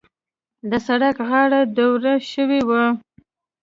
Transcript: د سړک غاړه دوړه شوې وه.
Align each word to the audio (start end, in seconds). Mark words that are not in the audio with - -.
د 0.69 0.71
سړک 0.85 1.17
غاړه 1.27 1.61
دوړه 1.77 2.13
شوې 2.31 2.61
وه. 2.67 2.83